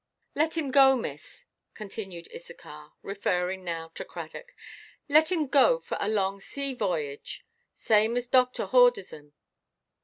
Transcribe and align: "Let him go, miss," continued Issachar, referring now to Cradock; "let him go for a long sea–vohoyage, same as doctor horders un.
"Let 0.33 0.57
him 0.57 0.71
go, 0.71 0.95
miss," 0.95 1.45
continued 1.75 2.27
Issachar, 2.33 2.93
referring 3.03 3.63
now 3.63 3.89
to 3.93 4.03
Cradock; 4.03 4.55
"let 5.07 5.31
him 5.31 5.45
go 5.45 5.79
for 5.79 5.95
a 6.01 6.09
long 6.09 6.39
sea–vohoyage, 6.39 7.43
same 7.71 8.17
as 8.17 8.25
doctor 8.25 8.65
horders 8.65 9.13
un. 9.15 9.33